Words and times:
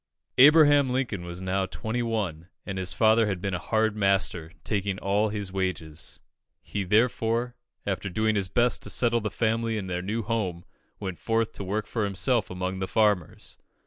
Abraham 0.39 0.89
Lincoln 0.89 1.25
was 1.25 1.43
now 1.43 1.67
twenty 1.67 2.01
one, 2.01 2.47
and 2.65 2.79
his 2.79 2.91
father 2.91 3.27
had 3.27 3.39
been 3.39 3.53
a 3.53 3.59
hard 3.59 3.95
master, 3.95 4.51
taking 4.63 4.97
all 4.97 5.29
his 5.29 5.53
wages. 5.53 6.19
He 6.63 6.83
therefore, 6.83 7.55
after 7.85 8.09
doing 8.09 8.33
his 8.33 8.47
best 8.47 8.81
to 8.81 8.89
settle 8.89 9.21
the 9.21 9.29
family 9.29 9.77
in 9.77 9.85
their 9.85 10.01
new 10.01 10.23
home, 10.23 10.65
went 10.99 11.19
forth 11.19 11.51
to 11.51 11.63
work 11.63 11.85
for 11.85 12.03
himself 12.03 12.49
among 12.49 12.79
the 12.79 12.87
farmers. 12.87 13.59